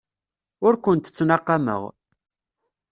[0.65, 1.81] Ur kent-ttnaqameɣ.